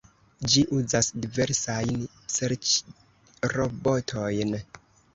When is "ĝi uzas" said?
0.53-1.09